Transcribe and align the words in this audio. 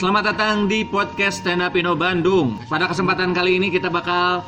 Selamat 0.00 0.32
datang 0.32 0.64
di 0.64 0.80
podcast 0.88 1.44
Stand 1.44 1.60
Up 1.60 1.76
Indo 1.76 1.92
Bandung. 1.92 2.56
Pada 2.72 2.88
kesempatan 2.88 3.36
kali 3.36 3.60
ini 3.60 3.68
kita 3.68 3.92
bakal 3.92 4.40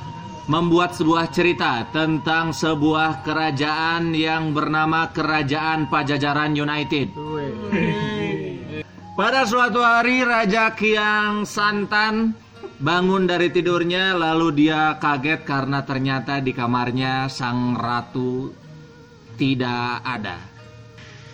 membuat 0.48 0.96
sebuah 0.96 1.28
cerita 1.28 1.84
tentang 1.92 2.56
sebuah 2.56 3.20
kerajaan 3.20 4.16
yang 4.16 4.56
bernama 4.56 5.12
Kerajaan 5.12 5.92
Pajajaran 5.92 6.56
United. 6.56 7.12
Pada 9.12 9.44
suatu 9.44 9.84
hari 9.84 10.24
Raja 10.24 10.72
Kiang 10.72 11.44
Santan 11.44 12.32
bangun 12.80 13.28
dari 13.28 13.52
tidurnya 13.52 14.16
lalu 14.16 14.56
dia 14.56 14.96
kaget 14.96 15.44
karena 15.44 15.84
ternyata 15.84 16.40
di 16.40 16.56
kamarnya 16.56 17.28
sang 17.28 17.76
ratu 17.76 18.56
tidak 19.36 20.00
ada. 20.00 20.40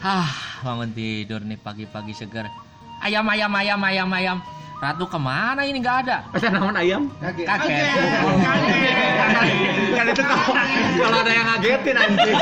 Hah, 0.02 0.58
bangun 0.66 0.90
tidur 0.90 1.46
nih 1.46 1.62
pagi-pagi 1.62 2.18
segar. 2.18 2.67
Ayam, 2.98 3.26
ayam, 3.30 3.52
ayam, 3.54 3.80
ayam, 3.84 4.08
ayam. 4.10 4.38
Ratu 4.78 5.10
ke 5.10 5.18
mana 5.18 5.66
ini 5.66 5.82
nggak 5.82 5.96
ada? 6.06 6.22
Ada 6.30 6.48
namun 6.54 6.74
ayam? 6.78 7.10
Kaget. 7.18 7.46
Kan 9.90 10.06
itu 10.06 10.22
kalau, 10.22 10.54
kalau 11.02 11.18
ada 11.18 11.32
yang 11.34 11.46
ngagetin 11.50 11.96
anjing. 11.98 12.38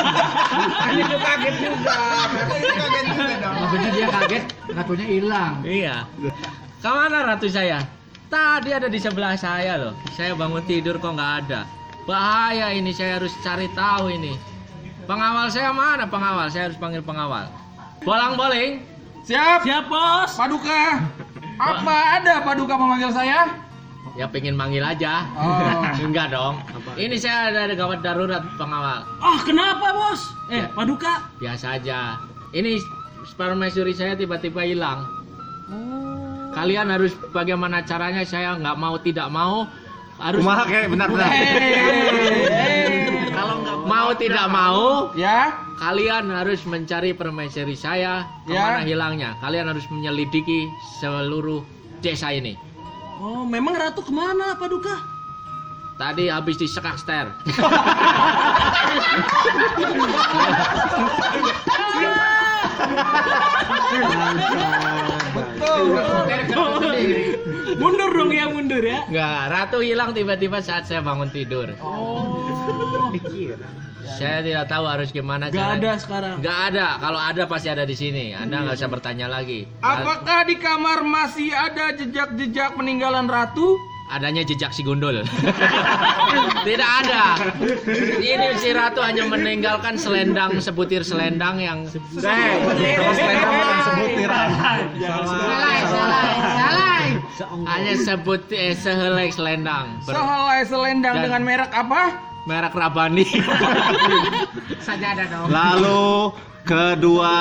itu 1.01 1.17
kaget 1.17 1.55
juga. 1.65 1.97
kaget 2.29 3.07
juga 3.09 3.37
dong. 3.41 3.55
Maksudnya 3.57 3.91
dia 3.97 4.07
kaget, 4.13 4.45
ratunya 4.77 5.07
hilang. 5.09 5.53
Iya. 5.65 5.97
Ke 6.85 6.89
mana 6.93 7.19
ratu 7.25 7.49
saya? 7.49 7.81
Tadi 8.29 8.71
ada 8.77 8.89
di 8.93 8.99
sebelah 9.01 9.33
saya 9.41 9.81
loh. 9.81 9.97
Saya 10.13 10.37
bangun 10.37 10.61
tidur 10.69 11.01
kok 11.01 11.17
nggak 11.17 11.33
ada. 11.49 11.65
Bahaya 12.05 12.69
ini, 12.77 12.93
saya 12.93 13.17
harus 13.17 13.33
cari 13.41 13.67
tahu 13.73 14.13
ini. 14.13 14.37
Pengawal 15.09 15.49
saya 15.49 15.73
mana 15.73 16.05
pengawal? 16.05 16.53
Saya 16.53 16.69
harus 16.69 16.77
panggil 16.77 17.01
pengawal. 17.01 17.49
Bolang 18.05 18.37
boling. 18.37 18.96
Siap. 19.27 19.67
Siap 19.67 19.85
bos. 19.91 20.31
Paduka. 20.39 21.03
Apa 21.59 22.23
ada 22.23 22.47
Paduka 22.47 22.79
memanggil 22.79 23.11
saya? 23.11 23.51
Ya 24.15 24.31
pengen 24.31 24.55
manggil 24.55 24.87
aja. 24.87 25.27
Oh. 25.35 25.83
Enggak 26.07 26.31
dong. 26.31 26.63
Ini 26.95 27.19
saya 27.19 27.51
ada 27.51 27.75
gawat 27.75 28.07
darurat 28.07 28.47
pengawal. 28.55 29.03
Ah 29.19 29.43
kenapa 29.43 29.91
bos? 29.93 30.23
Eh 30.49 30.63
Ya. 30.63 30.71
Paduka. 30.71 31.27
Biasa 31.43 31.83
aja. 31.83 32.23
Ini 32.55 32.79
spermaisuri 33.27 33.93
saya 33.93 34.15
tiba-tiba 34.15 34.63
hilang. 34.63 35.03
Kalian 36.57 36.89
harus 36.89 37.13
bagaimana 37.37 37.85
caranya 37.85 38.25
saya 38.25 38.57
nggak 38.57 38.81
mau 38.81 38.97
tidak 38.97 39.29
mau 39.29 39.69
harus 40.17 40.41
Kumaha 40.41 40.65
kayak 40.65 40.89
benar-benar. 40.89 41.29
kalau 43.47 43.87
mau 43.87 44.09
tidak 44.13 44.47
mau 44.49 45.11
Ya. 45.15 45.55
kalian 45.79 46.31
harus 46.31 46.61
mencari 46.65 47.13
permaisuri 47.13 47.75
saya 47.75 48.27
ke 48.45 48.53
mana 48.53 48.83
Ya. 48.83 48.85
hilangnya. 48.85 49.31
Kalian 49.39 49.67
harus 49.71 49.85
menyelidiki 49.89 50.69
seluruh 50.99 51.63
desa 52.01 52.31
ini. 52.31 52.57
Oh 53.17 53.45
memang 53.45 53.73
ratu 53.73 54.03
ke 54.03 54.13
mana 54.13 54.57
Paduka? 54.57 54.93
Tadi 55.97 56.29
habis 56.29 56.61
disekak 56.61 57.01
ster. 57.01 57.33
mundur 67.77 68.11
dong 68.13 68.31
ya 68.33 68.47
mundur 68.49 68.83
ya. 68.83 69.05
Nggak, 69.09 69.41
ratu 69.53 69.79
hilang 69.81 70.11
tiba-tiba 70.13 70.59
saat 70.61 70.89
saya 70.89 71.01
bangun 71.05 71.29
tidur. 71.31 71.73
Oh. 71.81 72.43
Saya 74.07 74.39
tidak 74.39 74.71
tahu 74.71 74.87
harus 74.87 75.11
gimana 75.11 75.51
Gak 75.51 75.59
caranya. 75.59 75.77
ada 75.83 75.93
sekarang. 75.99 76.35
Nggak 76.39 76.59
ada. 76.71 76.87
Kalau 77.03 77.19
ada 77.21 77.43
pasti 77.51 77.69
ada 77.69 77.83
di 77.83 77.97
sini. 77.99 78.39
Anda 78.39 78.63
nggak 78.63 78.79
usah 78.79 78.87
bertanya 78.87 79.27
lagi. 79.27 79.67
Apakah 79.83 80.47
di 80.47 80.57
kamar 80.57 81.03
masih 81.03 81.51
ada 81.51 81.91
jejak-jejak 81.91 82.79
peninggalan 82.79 83.27
ratu? 83.27 83.75
Adanya 84.07 84.47
jejak 84.47 84.71
si 84.71 84.87
gundul. 84.87 85.27
Tidak 86.71 86.91
ada. 87.03 87.35
Ini 88.23 88.55
si 88.63 88.71
ratu 88.71 89.03
hanya 89.03 89.27
meninggalkan 89.27 89.99
selendang 89.99 90.63
sebutir 90.63 91.03
selendang 91.03 91.59
yang 91.59 91.83
Kalau 91.91 93.11
selendang 93.11 93.53
bukan 93.59 93.79
sebutir. 93.91 94.31
Salah, 94.31 95.77
salah, 95.91 96.25
salah. 96.55 96.96
Hanya 97.45 97.95
sebut 97.99 98.49
eh, 98.49 98.73
sehelai 98.73 99.29
selendang 99.29 100.01
Ber- 100.03 100.15
Sehelai 100.15 100.61
selendang 100.65 101.15
Dan- 101.21 101.25
dengan 101.29 101.43
merek 101.43 101.73
apa? 101.73 102.03
merek 102.47 102.73
Rabani. 102.73 103.27
Saja 104.87 105.19
ada 105.19 105.27
dong. 105.27 105.51
Lalu 105.51 106.31
kedua 106.63 107.35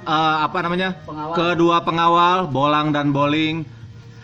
eh, 0.00 0.36
apa 0.42 0.58
namanya? 0.64 0.96
Kedua 1.36 1.84
pengawal 1.84 2.48
Bolang 2.48 2.88
dan 2.88 3.12
Boling 3.12 3.68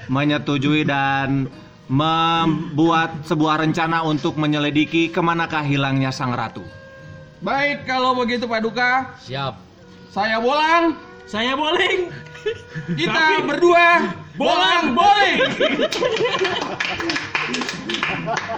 menyetujui 0.08 0.82
dan 0.82 1.52
membuat 1.84 3.28
sebuah 3.28 3.60
rencana 3.60 4.00
untuk 4.02 4.40
menyelidiki 4.40 5.12
ke 5.12 5.20
manakah 5.20 5.60
hilangnya 5.60 6.08
sang 6.08 6.32
ratu. 6.32 6.64
Baik, 7.44 7.84
kalau 7.84 8.16
begitu 8.16 8.48
Paduka, 8.48 9.12
Siap. 9.20 9.58
saya 10.08 10.40
bolang, 10.40 10.96
Saya 11.26 11.56
bowling. 11.56 12.10
kita 12.98 13.46
berdua 13.46 14.10
bolang 14.34 14.92
boling. 14.98 15.38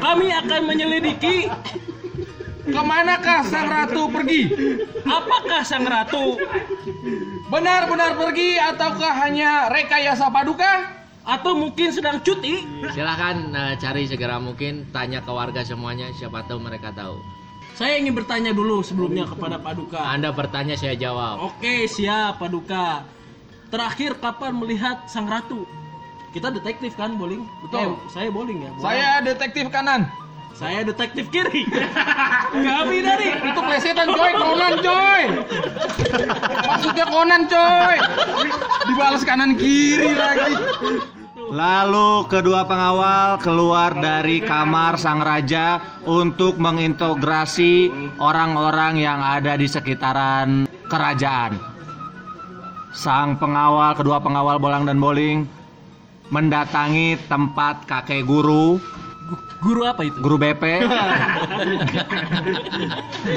Kami 0.00 0.26
akan 0.32 0.60
menyelidiki 0.64 1.48
Ke 2.64 2.80
manakah 2.80 3.44
sang 3.44 3.68
ratu 3.68 4.08
pergi? 4.08 4.48
apakah 5.04 5.60
sang 5.60 5.84
ratu 5.84 6.40
Benar-benar 7.52 8.16
pergi 8.16 8.56
ataukah 8.56 9.12
hanya 9.20 9.68
rekayasa 9.68 10.32
Paduka? 10.32 11.04
atau 11.24 11.56
mungkin 11.56 11.88
sedang 11.88 12.20
cuti. 12.20 12.60
Silahkan 12.92 13.48
eh, 13.48 13.74
cari 13.80 14.04
segera 14.04 14.36
mungkin 14.36 14.92
tanya 14.92 15.24
ke 15.24 15.32
warga 15.32 15.64
semuanya 15.64 16.12
siapa 16.20 16.44
tahu 16.44 16.60
mereka 16.60 16.92
tahu. 16.92 17.16
Saya 17.74 17.98
ingin 17.98 18.14
bertanya 18.14 18.54
dulu 18.54 18.86
sebelumnya 18.86 19.26
kepada 19.26 19.58
Paduka. 19.58 19.98
Anda 19.98 20.30
bertanya 20.30 20.78
saya 20.78 20.94
jawab. 20.94 21.42
Oke 21.42 21.90
siap 21.90 22.38
Paduka. 22.38 23.02
Terakhir 23.74 24.14
kapan 24.22 24.54
melihat 24.54 25.10
sang 25.10 25.26
ratu? 25.26 25.66
Kita 26.30 26.54
detektif 26.54 26.94
kan 26.94 27.18
bowling? 27.18 27.42
Betul. 27.66 27.98
Eh, 27.98 28.10
saya 28.14 28.30
bowling 28.30 28.62
ya. 28.62 28.70
Bolang. 28.78 28.84
Saya 28.86 29.08
detektif 29.26 29.66
kanan. 29.74 30.06
Saya 30.54 30.86
detektif 30.86 31.26
kiri. 31.34 31.66
Kami 32.70 33.02
dari 33.02 33.34
Itu 33.42 33.58
plesetan 33.58 34.06
coy, 34.14 34.30
Conan 34.38 34.74
coy. 34.78 35.22
Maksudnya 36.62 37.06
Conan 37.10 37.42
coy. 37.50 37.96
Dibalas 38.86 39.22
kanan 39.26 39.58
kiri 39.58 40.14
lagi. 40.14 40.54
Lalu 41.54 42.26
kedua 42.26 42.66
pengawal 42.66 43.38
keluar 43.38 43.94
dari 43.94 44.42
kamar 44.42 44.98
sang 44.98 45.22
raja 45.22 45.78
untuk 46.02 46.58
mengintegrasi 46.58 47.94
orang-orang 48.18 48.98
yang 48.98 49.22
ada 49.22 49.54
di 49.54 49.70
sekitaran 49.70 50.66
kerajaan. 50.90 51.54
Sang 52.90 53.38
pengawal, 53.38 53.94
kedua 53.94 54.18
pengawal 54.18 54.58
bolang 54.58 54.82
dan 54.82 54.98
boling 54.98 55.46
mendatangi 56.34 57.22
tempat 57.30 57.86
kakek 57.86 58.26
guru, 58.26 58.82
guru 59.62 59.86
apa 59.86 60.10
itu? 60.10 60.18
guru 60.18 60.34
BP, 60.34 60.82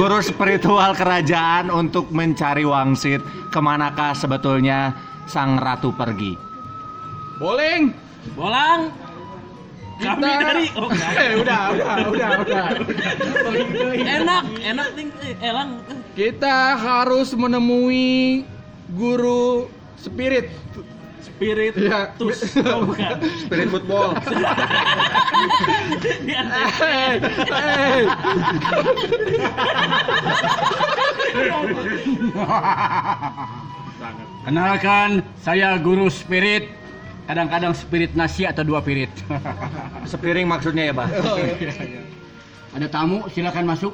guru 0.01 0.17
spiritual 0.25 0.97
kerajaan 0.97 1.69
untuk 1.69 2.09
mencari 2.09 2.65
wangsit 2.65 3.21
ke 3.53 3.59
manakah 3.61 4.17
sebetulnya 4.17 4.97
sang 5.29 5.61
ratu 5.61 5.93
pergi. 5.93 6.33
Boling. 7.37 8.06
Bolang. 8.35 8.91
Kami 9.97 10.21
Kita- 10.21 10.41
dari 10.45 10.65
oh. 10.77 10.89
Eh, 10.93 11.41
udah, 11.41 11.61
udah, 11.73 11.95
udah, 12.13 12.29
udah. 12.45 12.65
enak, 13.97 14.45
enak 14.61 14.87
nih, 14.93 15.07
eh, 15.25 15.35
elang. 15.41 15.81
Kita 16.13 16.77
harus 16.77 17.33
menemui 17.33 18.45
guru 18.93 19.65
spirit. 19.97 20.53
Spirit 21.17 21.73
Iya. 21.77 22.13
tus. 22.17 22.45
Oh, 22.65 22.81
bukan. 22.85 23.17
Spirit 23.45 23.69
football. 23.69 24.17
Hey, 26.77 27.19
hey. 27.21 28.01
Kenalkan, 34.47 35.21
saya 35.43 35.75
guru 35.77 36.07
spirit. 36.07 36.71
Kadang-kadang 37.27 37.75
spirit 37.75 38.15
nasi 38.15 38.47
atau 38.47 38.63
dua 38.63 38.79
pirit. 38.79 39.11
Sepiring 40.11 40.47
maksudnya 40.47 40.87
ya, 40.87 40.93
Bah? 40.95 41.11
Ada 42.75 42.87
tamu, 42.87 43.27
silakan 43.35 43.67
masuk. 43.67 43.93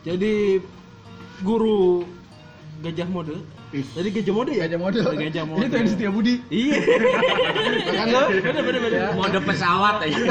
Jadi 0.00 0.64
guru 1.44 2.08
gajah 2.80 3.04
mode. 3.04 3.36
Tadi 3.70 4.08
gajah 4.10 4.34
mode 4.34 4.50
ya? 4.56 4.64
Gajah 4.64 4.78
mode. 4.80 4.98
Gajah 5.04 5.44
mode. 5.44 5.60
Ini 5.60 5.66
Teddy 5.68 5.88
Setiabudi. 5.92 6.34
Iya. 6.48 6.78
Kan 8.00 8.06
lo? 8.08 8.22
Bener 8.32 8.62
bener 8.64 8.80
bener. 8.80 9.00
Mode 9.12 9.38
pesawat 9.44 10.00
aja. 10.00 10.22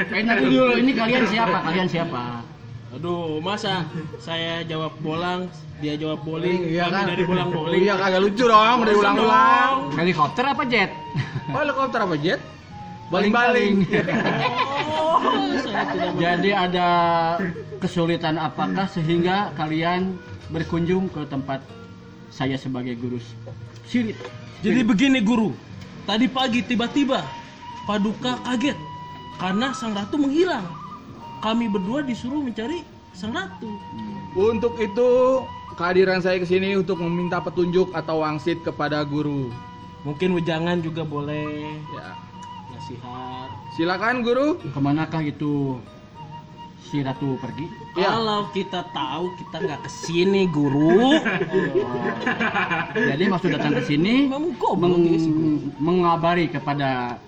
Eh, 0.00 0.22
nanti 0.24 0.44
dulu, 0.48 0.80
ini 0.80 0.92
kalian 0.96 1.24
siapa? 1.28 1.58
Kalian 1.68 1.88
siapa? 1.92 2.40
Aduh, 2.88 3.36
masa 3.44 3.84
saya 4.16 4.64
jawab 4.64 4.96
bolang, 5.04 5.44
dia 5.84 5.92
jawab 6.00 6.24
bowling, 6.24 6.72
Iya 6.72 6.88
kan? 6.88 7.04
dari 7.12 7.20
bolang 7.28 7.52
bowling. 7.52 7.84
Iya 7.84 7.94
kagak 8.00 8.20
lucu 8.24 8.44
dong, 8.48 8.76
udah 8.80 8.94
ulang-ulang. 8.96 9.72
Helikopter 9.92 10.44
apa 10.48 10.62
jet? 10.64 10.90
Oh, 11.52 11.60
helikopter 11.60 12.00
apa 12.00 12.16
jet? 12.16 12.40
Baling-baling. 13.12 13.84
Oh, 15.18 15.20
saya 15.64 15.84
tidak 15.92 16.08
mau. 16.16 16.20
Jadi 16.20 16.50
ada 16.52 16.88
kesulitan 17.76 18.40
apakah 18.40 18.88
sehingga 18.88 19.52
kalian 19.56 20.16
berkunjung 20.48 21.12
ke 21.12 21.28
tempat 21.28 21.60
saya 22.32 22.56
sebagai 22.56 22.96
guru 22.96 23.20
sirit? 23.84 24.16
Jadi 24.64 24.80
begini 24.80 25.20
guru, 25.20 25.52
tadi 26.08 26.24
pagi 26.28 26.64
tiba-tiba 26.64 27.20
Paduka 27.88 28.36
kaget 28.44 28.76
karena 29.40 29.72
sang 29.72 29.96
ratu 29.96 30.20
menghilang. 30.20 30.77
Kami 31.38 31.70
berdua 31.70 32.02
disuruh 32.02 32.42
mencari 32.42 32.82
sang 33.12 33.30
ratu. 33.30 33.70
Untuk 34.34 34.74
itu 34.76 35.08
kehadiran 35.74 36.18
saya 36.18 36.38
ke 36.38 36.46
sini 36.46 36.74
untuk 36.74 36.98
meminta 36.98 37.38
petunjuk 37.38 37.90
atau 37.92 38.22
wangsit 38.22 38.58
kepada 38.60 39.02
guru. 39.02 39.50
Mungkin 40.02 40.34
wejangan 40.34 40.78
juga 40.78 41.02
boleh 41.02 41.78
Ya. 41.90 42.14
nasihat. 42.70 43.48
Silakan 43.74 44.22
guru. 44.22 44.58
Ke 44.60 44.78
manakah 44.78 45.22
itu 45.22 45.78
si 46.80 47.02
ratu 47.02 47.38
pergi? 47.38 47.66
Ya. 47.94 48.10
Kalau 48.12 48.50
kita 48.50 48.80
tahu 48.90 49.30
kita 49.36 49.56
nggak 49.60 49.80
ke 49.82 49.90
sini 49.92 50.46
guru. 50.46 51.14
Jadi 53.10 53.24
maksud 53.26 53.50
datang 53.52 53.74
ke 53.74 53.82
sini 53.84 54.26
meng- 54.26 54.54
mengabari 55.78 56.50
kepada 56.50 57.18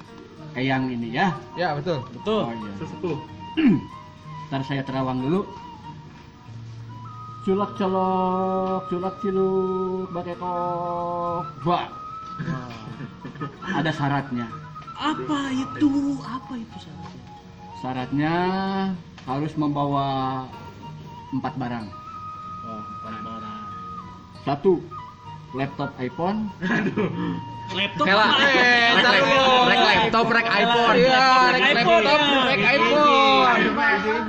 Eyang 0.51 0.91
ini 0.91 1.15
ya. 1.15 1.31
Ya, 1.55 1.79
betul. 1.79 2.03
Betul. 2.11 2.43
Oh, 2.43 2.51
iya. 2.51 2.75
Ntar 4.51 4.63
saya 4.67 4.83
terawang 4.87 5.23
dulu. 5.23 5.43
Culak 7.41 7.73
colok, 7.81 8.87
culak 8.93 9.17
ciluk, 9.25 10.07
bakeko. 10.13 10.55
Wah. 11.65 11.89
Ada 13.75 13.91
syaratnya. 13.91 14.47
Apa 15.01 15.49
itu? 15.51 16.21
Apa 16.21 16.53
itu 16.61 16.77
syaratnya? 16.77 17.25
Syaratnya 17.81 18.35
harus 19.25 19.53
membawa 19.57 20.45
empat 21.33 21.57
barang. 21.57 21.87
Oh, 22.69 22.83
barang. 23.09 23.65
Satu, 24.45 24.85
laptop 25.57 25.91
iPhone. 25.97 26.53
Laptop. 27.71 28.05
Kela. 28.07 28.27
Eh, 28.43 28.91
dulu. 28.99 29.43
Rek 29.71 29.81
laptop, 29.81 30.27
rek 30.35 30.49
iPhone. 30.51 30.97
Iya, 30.99 31.29
rek 31.55 31.63
iPhone, 31.71 32.03
laptop, 32.03 32.43
rek 32.51 32.63
iPhone. 32.67 33.63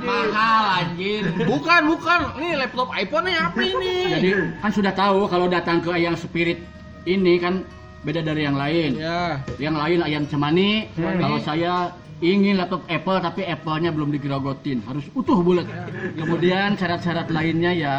Mahal 0.02 0.64
anjir. 0.82 1.24
Bukan, 1.42 1.80
bukan. 1.90 2.18
Ini 2.38 2.48
laptop 2.62 2.88
iPhone-nya 2.94 3.50
apa 3.50 3.60
ini? 3.62 3.94
Jadi 4.14 4.30
kan 4.62 4.70
sudah 4.70 4.92
tahu 4.94 5.26
kalau 5.26 5.46
datang 5.50 5.82
ke 5.82 5.90
Eyang 5.90 6.14
Spirit 6.14 6.62
ini 7.02 7.38
kan 7.42 7.66
beda 8.06 8.22
dari 8.22 8.46
yang 8.46 8.54
lain. 8.58 8.98
Ya. 8.98 9.42
Yang 9.58 9.76
lain 9.78 9.98
ayam 10.06 10.24
cemani. 10.30 10.90
Kalau 10.94 11.38
saya 11.42 11.90
ingin 12.22 12.54
laptop 12.54 12.86
Apple 12.86 13.18
tapi 13.18 13.42
Apple-nya 13.42 13.90
belum 13.90 14.14
digerogotin, 14.14 14.78
harus 14.86 15.02
utuh 15.18 15.42
bulat. 15.42 15.66
Kemudian 16.14 16.78
syarat-syarat 16.78 17.26
lainnya 17.34 17.74
ya 17.74 17.96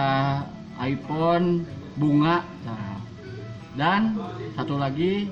iPhone, 0.79 1.67
bunga, 1.99 2.39
nah. 2.63 2.92
Dan 3.73 4.17
satu 4.53 4.77
lagi 4.77 5.29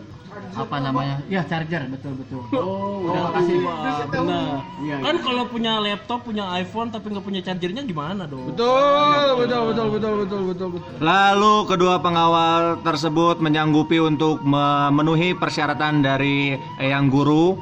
apa 0.52 0.78
namanya? 0.80 1.20
Ya 1.28 1.44
charger, 1.44 1.88
betul 1.92 2.16
betul. 2.16 2.42
Oh, 2.56 3.04
udah 3.08 3.36
kasih. 3.36 3.58
Wah, 3.68 4.04
benar. 4.08 4.64
Iya, 4.80 4.96
Kan 5.04 5.16
kalau 5.24 5.44
punya 5.48 5.74
laptop, 5.80 6.20
punya 6.24 6.48
iPhone 6.56 6.88
tapi 6.92 7.12
nggak 7.12 7.26
punya 7.26 7.42
chargernya 7.44 7.84
gimana 7.84 8.24
dong? 8.28 8.52
Betul, 8.52 9.44
betul, 9.44 9.62
betul, 9.72 9.88
betul, 9.92 10.14
betul, 10.24 10.42
betul, 10.48 10.68
betul. 10.76 10.92
Lalu 11.04 11.54
kedua 11.68 11.96
pengawal 12.00 12.80
tersebut 12.84 13.44
menyanggupi 13.44 14.00
untuk 14.00 14.44
memenuhi 14.44 15.36
persyaratan 15.36 16.04
dari 16.04 16.56
Eyang 16.80 17.12
Guru. 17.12 17.60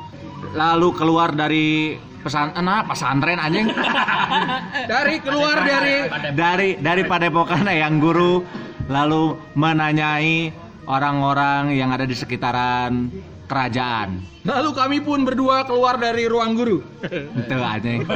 Lalu 0.50 0.88
keluar 0.98 1.34
dari 1.34 1.94
pesan 2.26 2.58
nah, 2.66 2.84
pesantren 2.84 3.40
anjing 3.40 3.70
Dari 4.92 5.22
keluar 5.24 5.62
dari 5.62 6.10
dari 6.34 6.70
dari 6.82 7.04
padepokan 7.06 7.70
Eyang 7.70 8.02
Guru 8.02 8.42
lalu 8.90 9.38
menanyai 9.54 10.50
orang-orang 10.90 11.78
yang 11.78 11.94
ada 11.94 12.10
di 12.10 12.18
sekitaran 12.18 13.14
kerajaan. 13.46 14.26
Lalu 14.42 14.70
kami 14.74 14.98
pun 15.06 15.22
berdua 15.22 15.62
keluar 15.70 16.02
dari 16.02 16.26
ruang 16.26 16.58
guru. 16.58 16.82
Itu 17.06 17.58
anjing. 17.62 18.10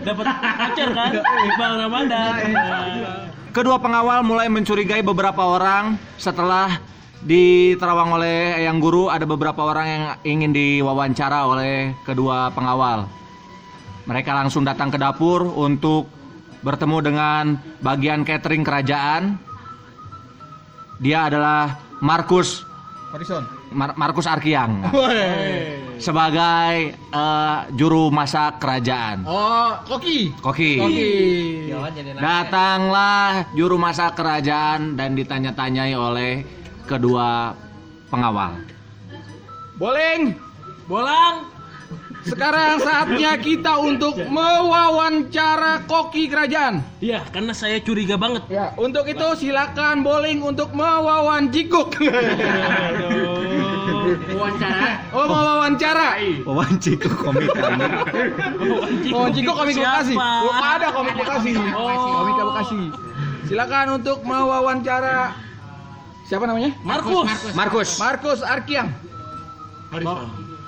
Dapat 0.00 0.26
pacar 0.26 0.88
kan? 0.96 1.10
Iqbal 1.20 1.72
Ramadan. 1.84 2.40
Kedua 3.52 3.76
pengawal 3.80 4.20
mulai 4.24 4.48
mencurigai 4.48 5.00
beberapa 5.04 5.44
orang 5.44 5.96
setelah 6.20 6.76
diterawang 7.24 8.20
oleh 8.20 8.60
Eyang 8.60 8.76
Guru 8.84 9.08
ada 9.08 9.24
beberapa 9.24 9.64
orang 9.64 9.86
yang 9.88 10.04
ingin 10.28 10.50
diwawancara 10.52 11.48
oleh 11.48 11.96
kedua 12.04 12.52
pengawal. 12.52 13.08
Mereka 14.04 14.28
langsung 14.36 14.62
datang 14.62 14.92
ke 14.92 15.00
dapur 15.00 15.40
untuk 15.56 16.06
bertemu 16.60 16.98
dengan 17.00 17.44
bagian 17.80 18.28
catering 18.28 18.60
kerajaan. 18.60 19.40
Dia 20.96 21.28
adalah 21.28 21.76
Markus 22.00 22.64
Horizon. 23.12 23.44
Mar- 23.72 23.96
Markus 23.96 24.24
Arkiang 24.24 24.84
sebagai 26.06 26.92
eh, 26.94 27.58
juru 27.74 28.08
masak 28.08 28.60
kerajaan. 28.60 29.24
Oh, 29.24 29.76
koki. 29.84 30.32
Koki. 30.40 30.72
Koki. 30.78 31.10
Nanya. 31.72 32.20
Datanglah 32.20 33.28
juru 33.52 33.76
masak 33.76 34.16
kerajaan 34.16 34.96
dan 34.96 35.16
ditanya-tanyai 35.16 35.92
oleh 35.96 36.44
kedua 36.84 37.56
pengawal. 38.08 38.60
Boleng. 39.76 40.36
Bolang. 40.86 41.55
Sekarang 42.26 42.82
saatnya 42.82 43.38
kita 43.38 43.78
untuk 43.78 44.18
mewawancara 44.18 45.86
koki 45.86 46.26
kerajaan. 46.26 46.82
Iya, 46.98 47.22
karena 47.30 47.54
saya 47.54 47.78
curiga 47.78 48.18
banget. 48.18 48.42
Ya, 48.50 48.74
untuk 48.74 49.06
itu 49.06 49.46
silakan 49.46 50.02
Boleng 50.02 50.42
untuk 50.42 50.74
mewawanjikuk. 50.74 51.94
Wawancara. 54.36 54.90
oh, 55.14 55.26
mewawancara. 55.30 56.08
Wawanci 56.42 56.92
ke 56.98 57.08
komik 57.10 57.50
anjing. 57.54 59.12
Mewawanjikuk 59.14 59.54
komik 59.54 59.74
Bekasi. 59.78 60.14
Siapa? 60.14 60.30
Oh, 60.42 60.54
ada 60.54 60.88
komik 60.90 61.14
Bekasi. 61.14 61.52
Oh. 61.74 61.90
Komik 62.26 62.34
Bekasi. 62.42 62.80
Silakan 63.46 64.02
untuk 64.02 64.26
mewawancara 64.26 65.46
Siapa 66.26 66.42
namanya? 66.42 66.74
Markus. 66.82 67.54
Markus. 67.54 67.88
Markus 68.02 68.40
Arkiang. 68.42 68.90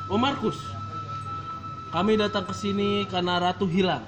Oh 0.07 0.15
Markus. 0.15 0.78
Kami 1.89 2.21
datang 2.21 2.45
ke 2.45 2.53
sini 2.53 3.09
karena 3.09 3.41
ratu 3.41 3.65
hilang. 3.65 4.05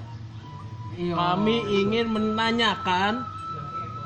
Kami 1.01 1.57
ingin 1.81 2.13
menanyakan 2.13 3.25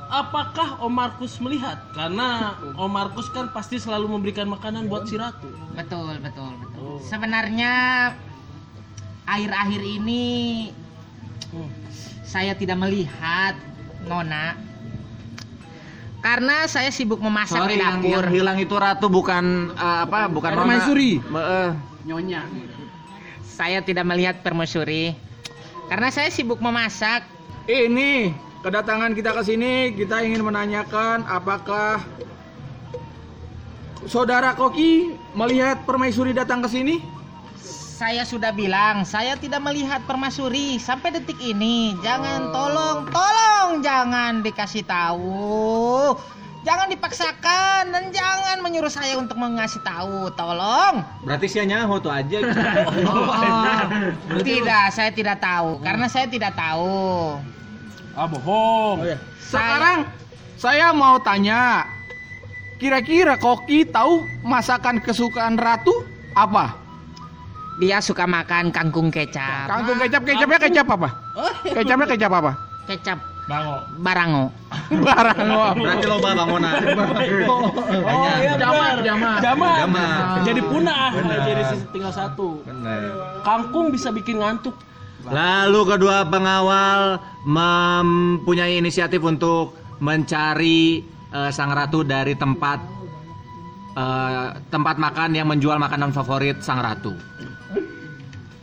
apakah 0.06 0.78
Om 0.78 0.94
Markus 0.94 1.42
melihat? 1.42 1.82
Karena 1.90 2.54
Om 2.78 2.86
Markus 2.86 3.26
kan 3.34 3.50
pasti 3.50 3.82
selalu 3.82 4.14
memberikan 4.14 4.46
makanan 4.46 4.86
buat 4.86 5.10
si 5.10 5.18
ratu. 5.18 5.50
Betul, 5.74 6.22
betul, 6.22 6.54
betul. 6.62 6.86
Oh. 6.86 7.02
Sebenarnya 7.02 7.72
akhir-akhir 9.26 9.80
ini 9.82 10.24
Hmm. 11.54 11.70
saya 12.26 12.50
tidak 12.58 12.74
melihat 12.82 13.54
Nona 14.10 14.58
karena 16.18 16.66
saya 16.66 16.90
sibuk 16.90 17.22
memasak 17.22 17.54
Sorry 17.62 17.78
di 17.78 17.84
yang, 17.84 18.02
dapur. 18.02 18.26
yang 18.26 18.34
hilang 18.34 18.58
itu 18.58 18.74
ratu 18.74 19.06
bukan 19.06 19.70
eh, 19.70 19.98
apa 20.02 20.26
bukan 20.26 20.50
Nona. 20.50 20.82
Eh, 20.82 21.70
Nyonya. 22.04 22.42
Saya 23.54 23.78
tidak 23.86 24.02
melihat 24.02 24.42
permaisuri 24.42 25.14
karena 25.86 26.10
saya 26.10 26.26
sibuk 26.26 26.58
memasak. 26.58 27.22
Ini 27.70 28.34
kedatangan 28.66 29.14
kita 29.14 29.30
ke 29.30 29.42
sini 29.46 29.94
kita 29.94 30.26
ingin 30.26 30.42
menanyakan 30.42 31.22
apakah 31.22 32.02
saudara 34.10 34.58
Koki 34.58 35.14
melihat 35.38 35.86
permaisuri 35.86 36.34
datang 36.34 36.66
ke 36.66 36.68
sini? 36.68 36.98
Saya 37.94 38.26
sudah 38.26 38.50
bilang, 38.50 39.06
saya 39.06 39.38
tidak 39.38 39.62
melihat 39.62 40.02
permaisuri 40.02 40.82
sampai 40.82 41.14
detik 41.14 41.38
ini. 41.38 41.94
Jangan 42.02 42.50
tolong, 42.50 43.06
tolong 43.14 43.86
jangan 43.86 44.42
dikasih 44.42 44.82
tahu. 44.82 46.18
Jangan 46.64 46.88
dipaksakan 46.88 47.92
dan 47.92 48.08
jangan 48.08 48.56
menyuruh 48.64 48.88
saya 48.88 49.20
untuk 49.20 49.36
mengasih 49.36 49.84
tahu. 49.84 50.32
Tolong. 50.32 51.04
berarti 51.20 51.44
sia 51.44 51.68
nyaho 51.68 52.00
tuh 52.00 52.08
aja. 52.08 52.40
Tidak, 54.48 54.84
saya 54.88 55.12
tidak 55.12 55.44
tahu 55.44 55.76
karena 55.84 56.08
saya 56.08 56.24
tidak 56.24 56.56
tahu. 56.56 57.36
Ah 58.16 58.24
bohong. 58.24 59.04
iya. 59.04 59.20
Sekarang 59.36 60.08
saya 60.56 60.96
mau 60.96 61.20
tanya, 61.20 61.84
kira-kira 62.80 63.36
Koki 63.36 63.84
tahu 63.84 64.24
masakan 64.40 65.04
kesukaan 65.04 65.60
Ratu 65.60 65.92
apa? 66.32 66.80
dia 67.74 67.98
suka 67.98 68.22
makan 68.22 68.70
kangkung 68.70 69.10
kecap. 69.10 69.66
Kangkung 69.66 69.98
kecap 69.98 70.22
kecapnya 70.22 70.58
kecap 70.62 70.86
apa? 70.94 71.08
Kecapnya 71.66 72.06
kecap 72.06 72.30
apa? 72.30 72.52
Kecap 72.86 73.33
barango. 73.44 74.48
Barang 74.90 75.38
lo. 75.48 75.66
Berarti 75.84 76.06
loba 76.08 76.28
bangunan. 76.32 76.72
Oh 78.04 78.36
iya 78.40 78.56
Jamak, 78.56 79.00
benar. 79.00 79.04
jamak. 79.04 79.36
Jamak. 79.40 79.76
Jamak. 79.84 80.18
Jadi 80.44 80.60
punah. 80.64 81.10
Jadi 81.44 81.62
tinggal 81.92 82.12
satu. 82.12 82.64
Kangkung 83.44 83.92
bisa 83.92 84.08
bikin 84.10 84.40
ngantuk. 84.40 84.74
Lalu 85.24 85.80
kedua 85.88 86.28
pengawal 86.28 87.16
mempunyai 87.48 88.76
inisiatif 88.76 89.24
untuk 89.24 89.72
mencari 90.04 91.00
eh, 91.32 91.50
sang 91.52 91.72
ratu 91.72 92.04
dari 92.04 92.36
tempat 92.36 92.78
eh, 93.96 94.48
tempat 94.68 94.96
makan 95.00 95.30
yang 95.32 95.48
menjual 95.48 95.80
makanan 95.80 96.12
favorit 96.12 96.60
sang 96.60 96.84
ratu. 96.84 97.16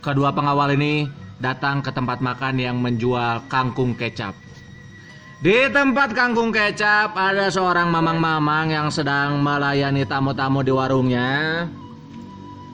Kedua 0.02 0.30
pengawal 0.34 0.74
ini 0.78 1.06
datang 1.42 1.82
ke 1.82 1.90
tempat 1.90 2.22
makan 2.22 2.58
yang 2.62 2.78
menjual 2.78 3.42
kangkung 3.50 3.98
kecap. 3.98 4.34
Di 5.42 5.66
tempat 5.74 6.14
kangkung 6.14 6.54
kecap 6.54 7.18
ada 7.18 7.50
seorang 7.50 7.90
mamang-mamang 7.90 8.70
yang 8.70 8.94
sedang 8.94 9.42
melayani 9.42 10.06
tamu-tamu 10.06 10.62
di 10.62 10.70
warungnya. 10.70 11.66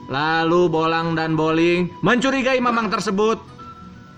Lalu 0.05 0.69
Bolang 0.69 1.17
dan 1.17 1.33
Boling 1.33 1.89
mencurigai 2.05 2.61
mamang 2.61 2.93
tersebut 2.93 3.41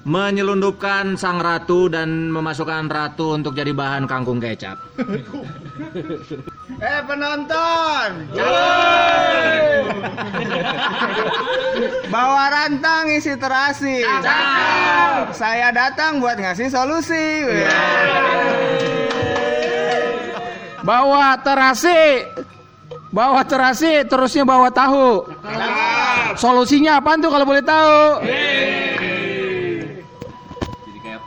menyelundupkan 0.03 1.15
sang 1.15 1.39
ratu 1.39 1.87
dan 1.87 2.27
memasukkan 2.27 2.91
ratu 2.91 3.39
untuk 3.39 3.55
jadi 3.55 3.71
bahan 3.71 4.03
kangkung 4.03 4.43
kecap. 4.43 4.75
Eh 6.81 7.01
penonton, 7.03 8.09
bawa 12.07 12.43
rantang 12.47 13.11
isi 13.11 13.35
terasi. 13.35 14.01
Saya 15.35 15.69
datang 15.75 16.23
buat 16.23 16.39
ngasih 16.39 16.71
solusi. 16.71 17.43
Bawa 20.81 21.37
terasi. 21.43 22.23
Bawa 23.11 23.43
terasi, 23.43 24.07
terusnya 24.07 24.47
bawa 24.47 24.71
tahu. 24.71 25.27
Solusinya 26.39 27.03
apa 27.03 27.19
tuh 27.19 27.27
kalau 27.27 27.43
boleh 27.43 27.61
tahu? 27.67 28.23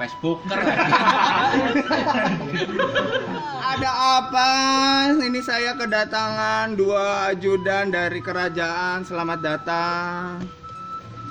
Kayak 0.04 0.12
Facebook. 0.12 0.38
Ada 3.74 3.90
apa? 4.20 4.50
Ini 5.18 5.40
saya 5.42 5.74
kedatangan 5.74 6.76
dua 6.76 7.32
ajudan 7.32 7.90
dari 7.90 8.20
kerajaan. 8.20 9.08
Selamat 9.08 9.40
datang. 9.40 10.44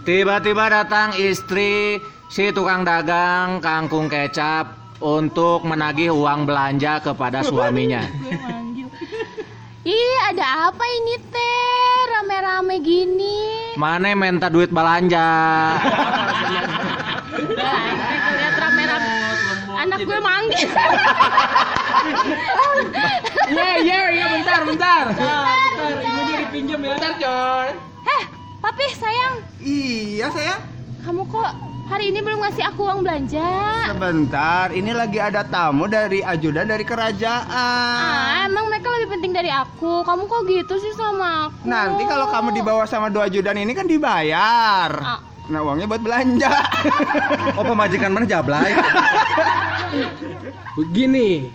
Tiba-tiba 0.03 0.68
datang 0.68 1.15
istri 1.15 2.03
si 2.27 2.51
tukang 2.51 2.84
dagang 2.84 3.63
kangkung 3.63 4.12
kecap 4.12 4.75
untuk 5.00 5.63
menagih 5.63 6.12
uang 6.12 6.44
belanja 6.44 7.00
kepada 7.00 7.39
suaminya. 7.46 8.03
ih 9.84 10.15
ada 10.32 10.72
apa 10.72 10.80
ini 10.80 11.20
teh 11.27 12.08
rame-rame 12.08 12.80
gini 12.80 13.75
Mana 13.75 14.15
minta 14.15 14.48
duit 14.48 14.72
belanja? 14.72 15.27
anak 19.83 19.99
gue 20.01 20.19
manggil 20.19 20.69
Iya, 23.45 23.69
iya, 23.79 23.99
iya, 24.09 24.25
bentar, 24.33 24.59
bentar. 24.65 25.03
eh 28.03 28.23
papi 28.59 28.85
sayang 28.93 29.35
Iya 29.59 30.27
saya. 30.29 30.55
kamu 31.03 31.27
kok 31.27 31.51
hari 31.85 32.09
ini 32.09 32.19
belum 32.19 32.39
ngasih 32.39 32.63
aku 32.65 32.81
uang 32.81 33.03
belanja 33.03 33.43
Sebentar, 33.85 34.71
ini 34.71 34.91
lagi 34.91 35.19
ada 35.19 35.43
tamu 35.43 35.83
dari 35.85 36.23
ajudan 36.23 36.63
dari 36.65 36.83
kerajaan. 36.83 37.43
ah 37.99 38.47
emang 38.47 38.71
mereka 38.71 38.87
lebih 38.89 39.11
penting 39.11 39.31
dari 39.31 39.51
aku 39.51 39.99
kamu 40.01 40.23
kok 40.23 40.41
gitu 40.45 40.73
sih 40.77 40.93
sama 40.93 41.51
aku 41.51 41.55
Nanti 41.65 42.03
kalau 42.03 42.27
kamu 42.29 42.49
dibawa 42.53 42.83
sama 42.85 43.07
dua 43.07 43.27
ajudan 43.27 43.55
ini 43.57 43.71
kan 43.71 43.83
dibayar. 43.85 44.91
Ah. 44.95 45.19
Nah 45.51 45.59
uangnya 45.59 45.88
buat 45.89 46.03
belanja. 46.03 46.51
Oh 47.59 47.62
pemajikan 47.62 48.09
mana 48.09 48.25
jablay? 48.25 48.73
Begini, 50.73 51.53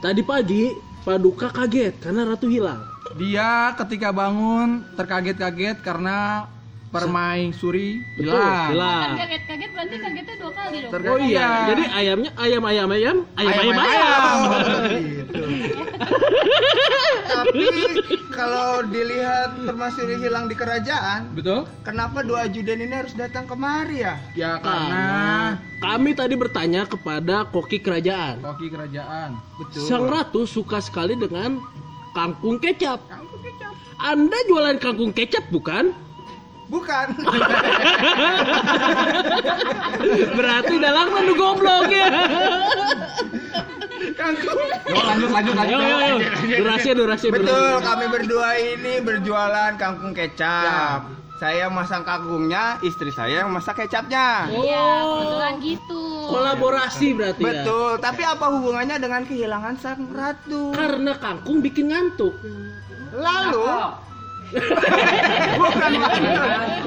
tadi 0.00 0.24
pagi 0.24 0.72
Paduka 1.04 1.52
kaget 1.52 2.00
karena 2.00 2.24
ratu 2.24 2.48
hilang. 2.48 2.80
Dia 3.20 3.76
ketika 3.76 4.08
bangun 4.08 4.88
terkaget-kaget 4.96 5.84
karena 5.84 6.48
permaisuri 6.94 8.06
Betul, 8.14 8.30
hilang. 8.30 8.70
hilang. 8.70 9.02
Kan 9.02 9.18
kaget-kaget 9.18 9.70
berarti 9.74 9.96
kagetnya 9.98 10.34
dua 10.38 10.52
kali 10.54 10.76
dong 10.78 10.92
Terkaget. 10.94 11.10
Oh 11.10 11.18
iya, 11.18 11.48
jadi 11.66 11.84
ayamnya 11.90 12.30
ayam 12.38 12.62
ayam 12.62 12.88
ayam 12.94 13.16
ayam 13.34 13.52
ayam 13.58 13.74
ayam. 13.74 14.38
Tapi 17.24 17.66
kalau 18.30 18.86
dilihat 18.86 19.58
permaisuri 19.58 20.16
hilang 20.16 20.46
di 20.46 20.54
kerajaan, 20.54 21.34
Betul? 21.34 21.66
kenapa 21.82 22.22
dua 22.22 22.46
ajudan 22.46 22.78
ini 22.78 22.94
harus 22.94 23.14
datang 23.14 23.44
kemari 23.44 24.06
ya? 24.06 24.14
Ya 24.38 24.62
karena 24.62 25.04
Kami 25.82 26.14
tadi 26.14 26.32
bertanya 26.32 26.86
kepada 26.86 27.44
koki 27.44 27.76
kerajaan. 27.76 28.38
koki 28.40 28.70
kerajaan. 28.70 29.34
Betul. 29.58 29.82
Sang 29.82 30.06
ratu 30.06 30.46
suka 30.46 30.78
sekali 30.78 31.18
dengan 31.18 31.58
kangkung 32.14 32.62
kecap. 32.62 33.02
Anda 33.98 34.36
jualan 34.46 34.78
kangkung 34.78 35.10
kecap 35.10 35.44
bukan? 35.50 35.90
Bukan. 36.68 37.06
Berarti 40.34 40.74
dalam 40.80 41.06
menu 41.12 41.32
goblok 41.36 41.88
ya. 41.92 42.08
Yo, 44.84 45.00
lanjut, 45.00 45.30
lanjut, 45.32 45.54
lanjut. 45.56 45.76
Ayo, 45.76 45.78
ayo, 45.80 45.96
ayo. 46.00 46.16
Durasi, 46.60 46.88
durasi, 46.92 47.26
Betul, 47.32 47.48
durasi. 47.48 47.84
kami 47.84 48.06
berdua 48.08 48.48
ini 48.56 48.94
berjualan 49.00 49.72
kangkung 49.76 50.12
kecap. 50.12 51.08
Saya 51.34 51.66
masang 51.66 52.06
kangkungnya, 52.06 52.78
istri 52.80 53.10
saya 53.10 53.42
yang 53.44 53.50
masak 53.50 53.84
kecapnya. 53.84 54.48
iya 54.54 55.02
kebetulan 55.02 55.54
gitu 55.60 56.02
Kolaborasi 56.30 57.08
berarti 57.12 57.42
ya. 57.42 57.46
Betul, 57.50 57.90
tapi 57.98 58.22
apa 58.22 58.46
hubungannya 58.54 58.96
dengan 59.02 59.22
kehilangan 59.26 59.74
sang 59.76 60.08
ratu? 60.14 60.70
Karena 60.72 61.12
kangkung 61.18 61.58
bikin 61.58 61.90
ngantuk. 61.90 62.38
Lalu 63.12 63.66
bukan. 65.60 65.90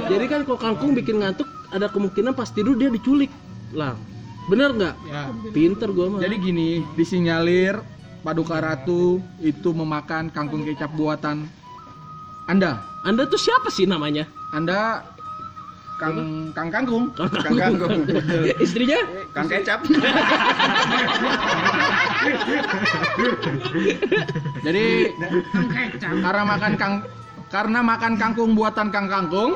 Jadi 0.08 0.26
kan 0.28 0.42
kalau 0.48 0.60
kangkung 0.60 0.92
bikin 0.96 1.20
ngantuk, 1.20 1.48
ada 1.72 1.88
kemungkinan 1.92 2.34
pas 2.34 2.50
tidur 2.52 2.76
dia 2.80 2.88
diculik. 2.92 3.32
Lah, 3.76 3.96
bener 4.48 4.72
nggak? 4.76 4.96
Ya. 5.08 5.22
Pinter 5.52 5.92
gua 5.92 6.08
mah. 6.16 6.20
Jadi 6.24 6.36
gini, 6.40 6.82
disinyalir 6.96 7.80
Paduka 8.24 8.60
Ratu 8.60 9.24
itu 9.40 9.72
memakan 9.72 10.28
kangkung 10.34 10.68
kecap 10.68 10.92
buatan 10.96 11.48
Anda. 12.52 12.84
Anda 13.08 13.24
tuh 13.28 13.40
siapa 13.40 13.72
sih 13.72 13.88
namanya? 13.88 14.28
Anda 14.52 15.04
Kang 15.98 16.54
Kang 16.54 16.70
Kangkung. 16.70 17.10
Kang 17.18 17.58
kangkung. 17.58 18.06
Istrinya? 18.64 19.02
Kang 19.34 19.50
kecap. 19.50 19.82
Jadi 24.66 24.86
karena 25.98 26.44
makan 26.46 26.74
kang 26.78 27.02
karena 27.48 27.80
makan 27.80 28.16
kangkung 28.16 28.54
buatan 28.54 28.90
Kang 28.90 29.08
Kangkung. 29.08 29.56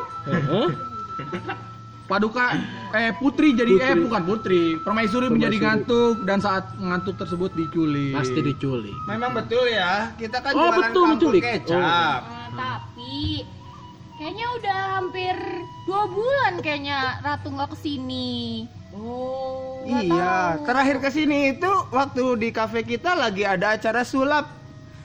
Paduka 2.03 2.60
eh 2.91 3.15
putri 3.15 3.55
jadi 3.55 3.71
eh 3.71 3.95
Putri. 3.95 4.03
bukan 4.03 4.21
putri, 4.27 4.63
permaisuri 4.83 5.31
menjadi 5.31 5.57
ngantuk 5.63 6.27
dan 6.27 6.43
saat 6.43 6.67
ngantuk 6.75 7.15
tersebut 7.15 7.55
diculik. 7.55 8.12
Pasti 8.12 8.43
diculik. 8.43 8.91
Memang 9.07 9.31
betul 9.31 9.63
ya, 9.65 10.12
kita 10.19 10.43
kan 10.43 10.51
Oh, 10.51 10.60
jualan 10.60 10.75
betul, 10.75 10.83
kangkung 10.83 11.07
menculik. 11.15 11.41
kecap. 11.41 11.79
Nah, 11.79 12.48
tapi 12.51 13.48
kayaknya 14.19 14.45
udah 14.60 14.79
hampir 14.93 15.36
dua 15.81 16.03
bulan 16.05 16.53
kayaknya 16.60 17.00
Ratu 17.24 17.48
nggak 17.48 17.69
ke 17.71 17.77
sini. 17.79 18.67
Oh. 18.91 19.79
Iya, 19.81 20.12
tahu. 20.60 20.67
terakhir 20.67 20.98
ke 21.00 21.10
sini 21.10 21.55
itu 21.55 21.71
waktu 21.89 22.24
di 22.38 22.50
kafe 22.51 22.83
kita 22.83 23.15
lagi 23.15 23.48
ada 23.48 23.79
acara 23.79 24.03
sulap. 24.03 24.51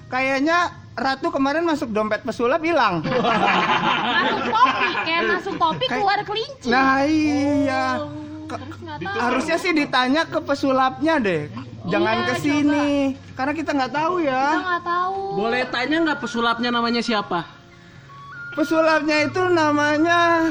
Kayaknya 0.06 0.74
Ratu 0.96 1.28
kemarin 1.28 1.60
masuk 1.60 1.92
dompet 1.92 2.24
pesulap 2.24 2.64
hilang. 2.64 3.04
masuk 3.04 4.48
topi, 4.48 4.88
kayak 5.04 5.22
masuk 5.28 5.54
topi 5.60 5.84
keluar 5.86 6.18
kelinci. 6.24 6.68
Nah 6.72 7.04
iya. 7.04 8.00
Oh, 8.00 8.08
Ke-. 8.48 8.56
Harusnya 9.04 9.60
sih 9.60 9.76
ditanya 9.76 10.24
ke 10.24 10.40
pesulapnya 10.40 11.20
deh. 11.20 11.52
Jangan 11.86 12.16
Iya, 12.16 12.26
ke 12.26 12.34
sini. 12.40 12.88
Karena 13.36 13.52
kita 13.52 13.70
nggak 13.70 13.92
tahu 13.92 14.14
Kita 14.18 14.32
ya. 14.32 14.44
nggak 14.56 14.82
tahu. 14.82 15.18
Boleh 15.36 15.62
tanya 15.68 15.96
nggak 16.00 16.18
pesulapnya 16.18 16.70
namanya 16.72 17.02
siapa? 17.04 17.44
Pesulapnya 18.56 19.28
itu 19.28 19.42
namanya 19.52 20.48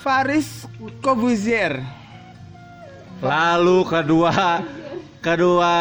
Faris 0.00 0.64
Kobuzier. 1.04 1.84
Lalu 3.20 3.84
kedua 3.84 4.64
kedua 5.20 5.74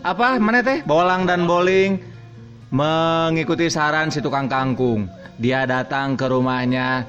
apa 0.00 0.38
mana 0.38 0.62
teh 0.62 0.80
bolang 0.80 1.26
dan 1.28 1.44
bowling 1.44 1.98
mengikuti 2.74 3.70
saran 3.70 4.10
si 4.10 4.18
tukang 4.18 4.50
kangkung. 4.50 5.06
Dia 5.38 5.62
datang 5.62 6.18
ke 6.18 6.26
rumahnya 6.26 7.06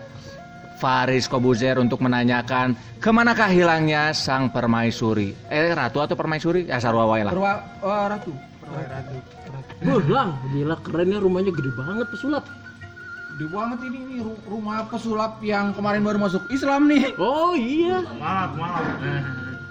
Faris 0.77 1.25
Kobuzer 1.25 1.81
untuk 1.81 2.05
menanyakan 2.05 2.77
ke 3.01 3.09
manakah 3.09 3.49
hilangnya 3.49 4.13
sang 4.13 4.53
permaisuri. 4.53 5.33
Eh 5.49 5.73
ratu 5.73 6.05
atau 6.05 6.13
permaisuri? 6.13 6.69
Ya 6.69 6.77
sarwa 6.77 7.09
wae 7.09 7.25
lah. 7.25 7.33
Perwa 7.33 7.53
oh, 7.81 8.05
ratu. 8.05 8.31
Wah, 9.85 10.01
lang, 10.09 10.29
gila 10.49 10.75
kerennya 10.81 11.17
rumahnya 11.21 11.53
gede 11.53 11.71
banget 11.73 12.07
pesulap. 12.09 12.45
Di 13.35 13.45
banget 13.51 13.79
ini, 13.91 13.97
ini 13.99 14.15
ru- 14.23 14.41
rumah 14.47 14.87
pesulap 14.89 15.37
yang 15.43 15.75
kemarin 15.75 16.01
baru 16.01 16.17
masuk 16.17 16.41
Islam 16.49 16.87
nih. 16.89 17.13
Oh 17.19 17.53
iya, 17.53 18.01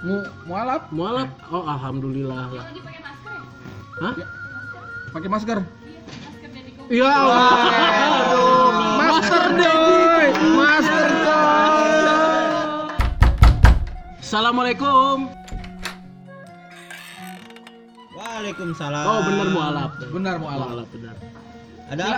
Mu 0.04 0.20
mualaf 0.44 0.92
mualaf. 0.92 1.32
Oh 1.48 1.64
alhamdulillah 1.64 2.44
lah. 2.54 2.66
Hah? 4.04 4.14
pakai 5.14 5.30
masker. 5.30 5.58
Ya 6.92 7.16
Masker 9.00 9.44
doi. 9.56 10.26
Masker 10.52 11.08
doi. 11.24 12.40
Assalamualaikum. 14.20 15.32
Waalaikumsalam. 18.12 19.04
Oh 19.08 19.20
bener 19.24 19.48
mualaf. 19.48 19.90
Benar 20.12 20.36
mualaf. 20.36 20.68
Mualaf 20.68 20.88
benar. 20.92 21.16
Ada 21.88 22.08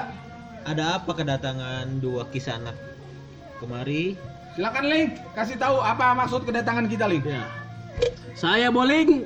ada 0.67 0.85
apa 0.99 1.11
kedatangan 1.15 2.03
dua 2.03 2.27
kisanak 2.35 2.75
kemari? 3.63 4.19
Silakan 4.59 4.85
Link, 4.89 5.11
kasih 5.37 5.61
tahu 5.61 5.79
apa 5.79 6.17
maksud 6.19 6.43
kedatangan 6.43 6.91
kita 6.91 7.07
Link. 7.07 7.23
Ya. 7.23 7.47
Saya 8.35 8.69
bowling. 8.75 9.25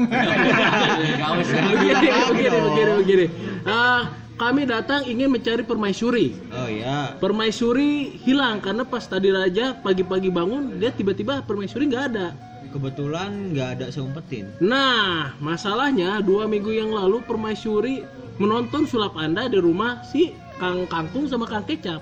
Gak 1.20 1.30
usah. 1.44 1.62
begini, 1.76 2.08
begini, 2.10 2.58
begini, 2.58 2.92
begini. 3.04 3.26
Ah, 3.62 4.10
kami 4.38 4.70
datang 4.70 5.02
ingin 5.02 5.34
mencari 5.34 5.66
permaisuri. 5.66 6.38
Oh 6.54 6.70
ya. 6.70 7.18
Permaisuri 7.18 8.22
hilang 8.22 8.62
karena 8.62 8.86
pas 8.86 9.02
tadi 9.02 9.34
raja 9.34 9.74
pagi-pagi 9.82 10.30
bangun 10.30 10.78
dia 10.78 10.94
tiba-tiba 10.94 11.42
permaisuri 11.42 11.90
nggak 11.90 12.04
ada. 12.14 12.30
Kebetulan 12.70 13.52
nggak 13.52 13.68
ada 13.80 13.86
seumpetin. 13.90 14.46
Nah, 14.62 15.34
masalahnya 15.42 16.22
dua 16.22 16.46
minggu 16.46 16.70
yang 16.70 16.94
lalu 16.94 17.18
permaisuri 17.26 18.06
menonton 18.38 18.86
sulap 18.86 19.18
anda 19.18 19.50
di 19.50 19.58
rumah 19.58 20.06
si 20.06 20.30
Kang 20.62 20.86
Kangkung 20.86 21.26
sama 21.26 21.46
Kang 21.46 21.66
Kecap 21.66 21.98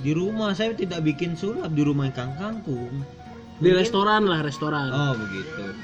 Di 0.00 0.14
rumah 0.14 0.54
saya 0.54 0.72
tidak 0.72 1.02
bikin 1.02 1.34
sulap 1.34 1.74
di 1.74 1.82
rumah 1.82 2.08
Kang 2.14 2.32
Kangkung. 2.38 3.02
di 3.60 3.68
restoran 3.76 4.24
lah 4.24 4.40
restoran. 4.40 4.88
Oh 4.88 5.12
begitu. 5.18 5.76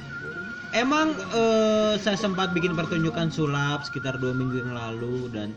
Emang 0.72 1.12
eh, 1.12 1.94
saya 2.00 2.16
sempat 2.16 2.56
bikin 2.56 2.72
pertunjukan 2.72 3.28
sulap 3.28 3.84
sekitar 3.84 4.16
dua 4.16 4.32
minggu 4.32 4.64
yang 4.64 4.72
lalu 4.72 5.28
dan 5.28 5.52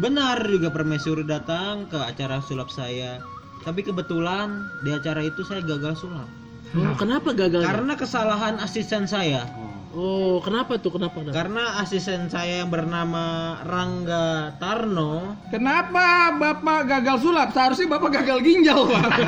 benar 0.00 0.40
juga 0.48 0.72
permaisuri 0.72 1.28
datang 1.28 1.84
ke 1.86 2.00
acara 2.00 2.40
sulap 2.40 2.72
saya. 2.72 3.20
Tapi 3.60 3.84
kebetulan 3.84 4.64
di 4.80 4.96
acara 4.96 5.20
itu 5.20 5.44
saya 5.44 5.60
gagal 5.60 6.00
sulap. 6.00 6.24
Oh, 6.72 6.96
kenapa 6.96 7.36
gagal? 7.36 7.60
Karena 7.60 7.92
kesalahan 7.92 8.56
asisten 8.64 9.04
saya. 9.04 9.44
Oh, 9.90 10.38
kenapa 10.40 10.78
tuh? 10.78 10.94
Kenapa? 10.94 11.20
kenapa? 11.20 11.34
Karena 11.34 11.82
asisten 11.82 12.30
saya 12.30 12.62
yang 12.62 12.70
bernama 12.70 13.58
Rangga 13.66 14.54
Tarno 14.62 15.34
Kenapa 15.50 16.30
Bapak 16.30 16.86
gagal 16.86 17.26
sulap? 17.26 17.50
Seharusnya 17.50 17.90
Bapak 17.90 18.22
gagal 18.22 18.38
ginjal, 18.46 18.86
Pak. 18.86 19.10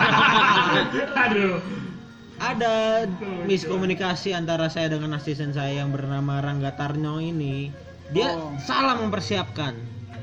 ada 2.43 3.07
miskomunikasi 3.47 4.35
antara 4.35 4.67
saya 4.67 4.91
dengan 4.91 5.15
asisten 5.19 5.55
saya 5.55 5.83
yang 5.83 5.91
bernama 5.91 6.43
Rangga 6.43 6.75
Tarno 6.79 7.19
ini. 7.19 7.75
Dia 8.15 8.39
Oh. 8.39 8.55
salah 8.63 8.99
mempersiapkan. 9.03 9.75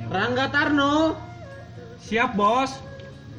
Rangga 0.10 0.50
Tarno, 0.50 1.14
Siap 2.02 2.34
bos. 2.34 2.74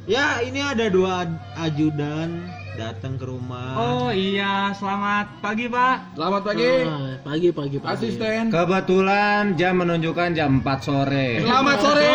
ya 0.07 0.39
ini 0.39 0.63
ada 0.63 0.87
dua 0.87 1.27
ajudan 1.59 2.47
datang 2.79 3.19
ke 3.19 3.27
rumah. 3.27 3.75
Oh 3.75 4.09
iya, 4.09 4.71
selamat 4.79 5.43
pagi 5.43 5.67
pak. 5.67 6.15
Selamat 6.15 6.41
pagi. 6.47 6.71
Ah, 6.87 7.19
pagi, 7.27 7.49
pagi, 7.51 7.77
pagi. 7.77 7.91
Asisten. 7.91 8.47
Kebetulan 8.47 9.59
jam 9.59 9.83
menunjukkan 9.83 10.31
jam 10.31 10.63
4 10.63 10.79
sore. 10.79 11.43
Selamat 11.43 11.77
sore. 11.83 12.07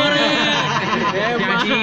Jadi, 1.37 1.79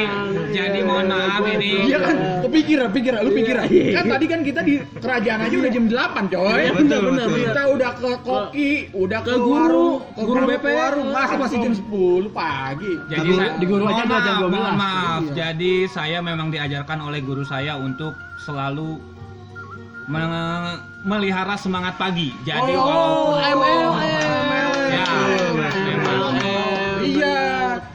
jadi 0.53 0.79
mohon 0.81 1.05
maaf 1.07 1.41
ini. 1.49 1.69
Iya 1.85 1.97
kan, 1.99 2.15
kepikiran, 2.43 2.87
pikiran, 2.89 3.19
lu 3.19 3.31
pikiran. 3.33 3.65
Kan 3.65 4.05
tadi 4.07 4.25
kan 4.25 4.39
kita 4.41 4.61
di 4.61 4.73
kerajaan 4.95 5.39
aja 5.41 5.55
udah 5.57 5.71
jam 5.71 5.85
8, 5.85 6.23
coy. 6.29 6.53
Iya, 6.55 6.71
benar, 6.71 6.99
benar, 7.01 7.25
Kita 7.27 7.61
udah 7.67 7.91
ke 7.93 8.11
koki, 8.21 8.71
udah 8.93 9.19
ke, 9.19 9.29
Ke 9.29 9.37
guru, 9.39 9.87
ke 10.07 10.21
guru 10.21 10.39
guru 10.39 10.45
BP. 10.47 10.65
warung, 10.69 11.07
masa 11.09 11.35
masih 11.35 11.57
jam 11.59 11.73
10 11.73 12.29
pagi. 12.29 12.93
Jadi 13.07 13.29
Di- 13.33 13.65
guru 13.65 13.83
aja 13.83 14.01
udah 14.03 14.19
jam 14.19 14.33
maaf, 14.35 14.43
12. 14.43 14.53
mohon 14.53 14.75
maaf. 14.75 15.19
Iya. 15.19 15.33
Jadi 15.33 15.73
saya 15.87 16.17
memang 16.19 16.47
diajarkan 16.47 16.97
oleh 17.01 17.19
guru 17.19 17.43
saya 17.43 17.73
untuk 17.75 18.13
selalu 18.39 19.01
me- 20.05 20.79
melihara 21.03 21.55
semangat 21.55 21.95
pagi. 21.95 22.31
Jadi 22.41 22.71
Oh, 22.71 23.35
walaupun 23.35 23.39
MLM. 23.39 23.91
ya, 24.89 25.05
memang. 25.89 26.33
Iya. 27.03 27.42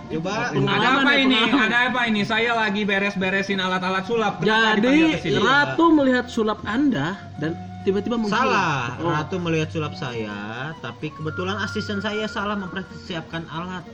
Coba 0.08 0.50
Ada 0.56 0.88
apa 1.04 1.12
ini? 1.20 1.36
pengalaman. 1.36 1.68
Ada 1.68 1.78
apa 1.92 2.00
ini? 2.08 2.20
Saya 2.24 2.56
lagi 2.56 2.82
beres-beresin 2.88 3.60
alat-alat 3.60 4.04
sulap. 4.08 4.40
Kenapa 4.40 4.80
Jadi? 4.80 5.36
Ratu 5.36 5.84
melihat 5.92 6.26
sulap 6.32 6.64
anda 6.64 7.20
dan 7.36 7.52
tiba-tiba 7.84 8.16
menghilang. 8.16 8.48
salah. 8.48 8.96
Oh. 9.04 9.12
Ratu 9.12 9.36
melihat 9.36 9.68
sulap 9.68 9.92
saya, 9.92 10.72
tapi 10.80 11.12
kebetulan 11.12 11.60
asisten 11.60 12.00
saya 12.00 12.24
salah 12.24 12.56
mempersiapkan 12.56 13.44
alat 13.52 13.84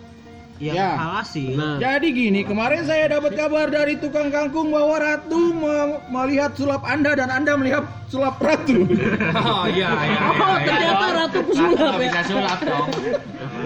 yang 0.56 0.76
Ya. 0.76 0.90
hasil. 1.18 1.50
Nah, 1.52 1.76
Jadi 1.76 2.08
gini, 2.10 2.40
kemarin 2.42 2.82
saya 2.82 3.10
dapat 3.10 3.34
kabar 3.34 3.66
dari 3.66 3.98
tukang 3.98 4.30
kangkung 4.30 4.70
bahwa 4.70 4.94
Ratu 4.96 5.50
me- 5.50 5.98
melihat 6.08 6.54
sulap 6.54 6.82
Anda 6.82 7.12
dan 7.12 7.26
Anda 7.28 7.54
melihat 7.54 7.82
sulap 8.06 8.38
Ratu. 8.38 8.86
Oh 9.34 9.66
iya 9.66 9.90
iya. 9.90 10.18
oh, 10.30 10.54
iya, 10.54 10.54
iya. 10.54 10.62
ternyata 10.64 11.06
Ratu 11.12 11.38
pesulap 11.44 11.74
ya. 11.92 11.98
Bisa 12.00 12.20
sulap 12.24 12.58
dong. 12.60 12.88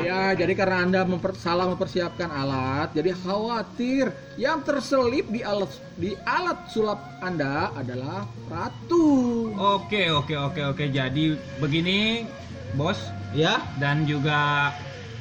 ya, 0.01 0.23
jadi 0.33 0.53
karena 0.55 0.77
Anda 0.83 1.01
memper- 1.05 1.37
salah 1.37 1.69
mempersiapkan 1.69 2.31
alat, 2.31 2.89
jadi 2.91 3.13
khawatir 3.15 4.09
yang 4.35 4.63
terselip 4.63 5.29
di 5.29 5.41
alat 5.43 5.69
di 5.95 6.17
alat 6.19 6.69
sulap 6.69 6.99
Anda 7.21 7.69
adalah 7.75 8.25
Ratu. 8.49 9.53
Oke 9.55 10.09
oke 10.09 10.35
oke 10.35 10.63
oke. 10.67 10.85
Jadi 10.89 11.37
begini, 11.59 12.25
bos 12.73 12.97
Ya, 13.29 13.61
dan 13.77 14.03
juga 14.03 14.73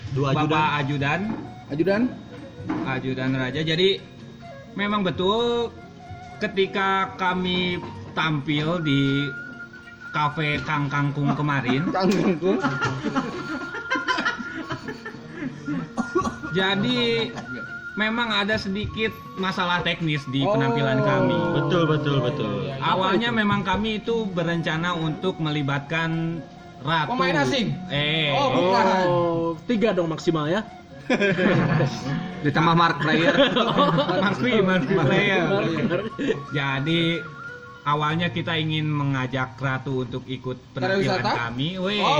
dua 0.10 0.32
bapak 0.32 0.47
ajudan. 0.80 1.27
ajudan. 1.27 1.56
Ajudan? 1.67 2.08
ajudan 2.88 3.32
raja. 3.36 3.63
Jadi 3.63 3.99
memang 4.75 5.03
betul 5.03 5.71
ketika 6.39 7.15
kami 7.15 7.80
tampil 8.12 8.84
di 8.84 9.27
kafe 10.12 10.60
Kang 10.67 10.91
Kangkung 10.91 11.32
kemarin. 11.36 11.88
Kang 11.95 12.12
Kangkung. 12.12 12.60
Jadi 16.51 17.32
memang 17.95 18.32
ada 18.34 18.56
sedikit 18.60 19.13
masalah 19.38 19.80
teknis 19.84 20.23
di 20.27 20.43
Oh. 20.43 20.56
penampilan 20.56 20.99
kami. 21.03 21.39
Betul 21.56 21.84
betul 21.88 22.17
betul. 22.19 22.71
Awalnya 22.80 23.32
memang 23.32 23.63
kami 23.63 24.01
itu 24.03 24.27
berencana 24.27 24.91
untuk 24.91 25.39
melibatkan 25.39 26.41
ratu. 26.84 27.15
Pemain 27.15 27.43
asing? 27.47 27.71
Eh. 27.91 28.34
Oh, 28.36 28.47
bukan. 28.51 28.86
Oh, 29.08 29.47
tiga 29.69 29.95
dong 29.95 30.12
maksimal 30.12 30.47
ya. 30.49 30.65
ditambah 32.45 32.75
mark 32.75 32.97
player. 33.01 33.33
Mark 34.21 34.39
mark 34.41 34.85
player. 34.87 35.45
Jadi 36.51 37.21
awalnya 37.87 38.27
kita 38.29 38.59
ingin 38.59 38.91
mengajak 38.91 39.55
ratu 39.57 40.03
untuk 40.03 40.27
ikut 40.27 40.59
penampilan 40.75 41.23
kami. 41.23 41.79
Weh. 41.79 42.03
Oh. 42.03 42.19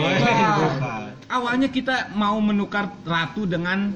Awalnya 1.28 1.67
kita 1.67 2.15
mau 2.15 2.39
menukar 2.39 2.91
ratu 3.04 3.43
dengan 3.43 3.91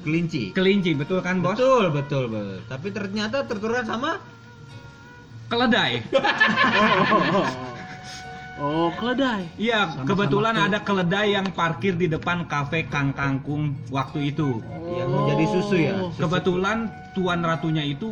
Kelinci. 0.00 0.56
kelinci, 0.56 0.96
betul 0.96 1.20
kan, 1.20 1.44
Bos? 1.44 1.60
Betul 1.60 1.92
betul 1.92 2.24
betul. 2.32 2.64
Tapi 2.64 2.88
ternyata 2.88 3.44
tertular 3.44 3.84
sama 3.84 4.16
Keledai. 5.50 6.06
Oh, 6.14 7.46
keledai. 9.00 9.48
Iya, 9.56 10.04
kebetulan 10.04 10.54
ada 10.56 10.78
keledai 10.84 11.32
yang 11.32 11.48
parkir 11.56 11.96
di 11.96 12.06
depan 12.06 12.44
kafe 12.44 12.84
Kang 12.92 13.16
Kangkung 13.16 13.72
waktu 13.88 14.32
itu. 14.34 14.60
yang 14.90 15.06
menjadi 15.06 15.44
susu 15.48 15.76
ya. 15.78 15.94
Oh. 15.96 16.10
Kebetulan 16.18 16.90
tuan 17.14 17.40
ratunya 17.46 17.86
itu 17.86 18.10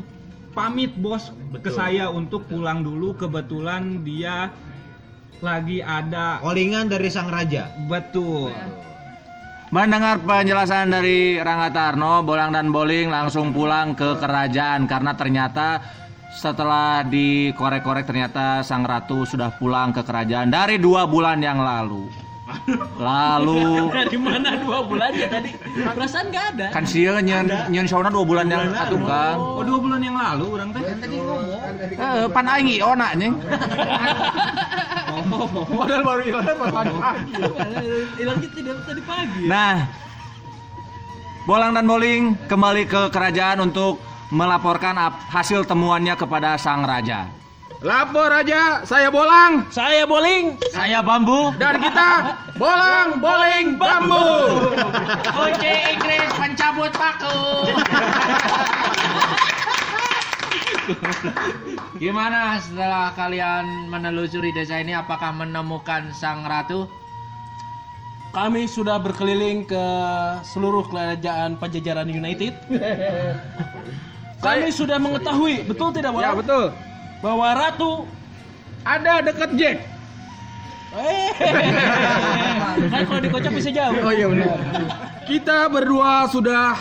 pamit 0.55 0.95
bos 0.95 1.35
ke 1.53 1.59
Betul. 1.59 1.75
saya 1.75 2.07
untuk 2.09 2.47
pulang 2.47 2.87
dulu. 2.87 3.19
Kebetulan 3.19 4.07
dia 4.07 4.49
lagi 5.39 5.83
ada 5.83 6.39
Callingan 6.43 6.87
dari 6.91 7.09
sang 7.11 7.31
raja. 7.31 7.71
betul. 7.91 8.51
Mendengar 9.69 10.17
penjelasan 10.25 10.89
dari 10.89 11.37
Rangga 11.37 11.69
Tarno, 11.69 12.25
Bolang 12.25 12.57
dan 12.57 12.73
Boling 12.73 13.13
langsung 13.13 13.53
pulang 13.53 13.93
ke 13.93 14.17
kerajaan 14.17 14.89
karena 14.89 15.13
ternyata 15.13 15.85
setelah 16.29 17.01
dikorek-korek 17.09 18.05
ternyata 18.05 18.61
sang 18.61 18.85
ratu 18.85 19.25
sudah 19.25 19.53
pulang 19.57 19.91
ke 19.97 20.05
kerajaan 20.05 20.53
dari 20.53 20.77
dua 20.77 21.09
bulan 21.09 21.41
yang 21.41 21.61
lalu. 21.61 22.09
Lalu 22.97 23.93
Dari 24.01 24.17
mana 24.17 24.57
dua 24.57 24.81
bulan 24.81 25.13
ya 25.13 25.29
tadi? 25.29 25.53
Perasaan 25.85 26.33
nggak 26.33 26.47
ada. 26.57 26.67
kan 26.73 26.85
sieun 26.89 27.21
nyeun 27.21 27.45
nyeun 27.69 27.85
sauna 27.85 28.09
2 28.09 28.25
bulan 28.25 28.49
yang 28.49 28.73
atuh 28.73 28.97
Kang. 29.05 29.37
Oh, 29.37 29.61
dua 29.61 29.79
bulan 29.81 30.01
yang 30.01 30.17
lalu 30.17 30.57
orang 30.57 30.73
teh. 30.73 30.81
Eh, 31.93 32.25
pan 32.33 32.47
aing 32.49 32.69
iona 32.81 33.13
nyeng. 33.13 33.37
Padahal 35.69 36.03
baru 36.05 36.23
hilang 36.25 36.47
pas 36.57 36.89
Hilang 38.17 38.39
kita 38.41 38.59
dari 38.65 38.81
tadi 38.81 39.03
pagi. 39.05 39.43
Nah, 39.45 39.85
Bolang 41.45 41.73
dan 41.77 41.85
Boling 41.89 42.37
kembali 42.49 42.85
ke 42.89 43.09
kerajaan 43.09 43.65
untuk 43.65 44.01
melaporkan 44.29 44.97
ap- 44.97 45.21
hasil 45.29 45.65
temuannya 45.65 46.15
kepada 46.15 46.57
sang 46.57 46.85
raja. 46.85 47.29
Lapor 47.79 48.27
aja, 48.35 48.83
saya 48.83 49.07
bolang 49.07 49.63
Saya 49.71 50.03
bowling. 50.03 50.59
Saya 50.75 50.99
bambu. 50.99 51.55
dan 51.63 51.79
kita 51.79 52.11
bolang 52.59 53.23
boling 53.23 53.79
bambu. 53.79 54.27
Kunci 55.31 55.73
Inggris 55.95 56.27
pencabut 56.35 56.91
paku. 56.91 57.39
Gimana 61.99 62.59
setelah 62.59 63.15
kalian 63.15 63.87
menelusuri 63.87 64.51
desa 64.51 64.81
ini 64.81 64.91
apakah 64.91 65.31
menemukan 65.31 66.11
sang 66.11 66.43
ratu? 66.43 66.91
Kami 68.29 68.67
sudah 68.67 68.99
berkeliling 68.99 69.65
ke 69.65 69.85
seluruh 70.45 70.85
kerajaan 70.85 71.57
Pajajaran 71.57 72.11
United. 72.11 72.59
Kami 74.39 74.71
sudah 74.71 74.97
mengetahui, 74.97 75.67
betul 75.67 75.91
tidak, 75.91 76.15
Ya 76.15 76.31
Bang? 76.31 76.39
betul. 76.39 76.67
Bahwa 77.19 77.47
ratu 77.51 78.07
Ada 78.81 79.21
dekat 79.21 79.51
Jack. 79.55 79.77
Eh, 80.89 81.29
kan 82.89 83.03
kalau 83.05 83.21
dikocok 83.21 83.53
bisa 83.53 83.69
jauh. 83.69 84.01
Oh 84.01 84.09
iya 84.09 84.25
benar. 84.25 84.57
Kita 85.29 85.69
berdua 85.69 86.25
sudah 86.27 86.73